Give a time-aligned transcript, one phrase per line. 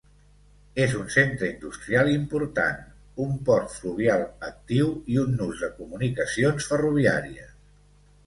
[0.83, 2.79] És un centre industrial important,
[3.25, 7.53] un port fluvial actiu i un nus de comunicacions ferroviàries.